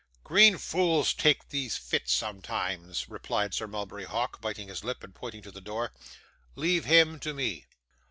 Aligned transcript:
'Green 0.23 0.57
fools 0.57 1.13
take 1.13 1.49
these 1.49 1.77
fits 1.77 2.11
sometimes,' 2.11 3.07
replied 3.07 3.53
Sir 3.53 3.67
Mulberry 3.67 4.05
Hawk, 4.05 4.41
biting 4.41 4.67
his 4.67 4.83
lip, 4.83 5.03
and 5.03 5.13
pointing 5.13 5.43
to 5.43 5.51
the 5.51 5.61
door. 5.61 5.93
'Leave 6.55 6.85
him 6.85 7.19
to 7.19 7.35
me. 7.35 7.67